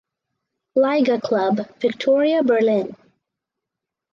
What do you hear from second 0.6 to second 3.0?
Liga club Viktoria Berlin.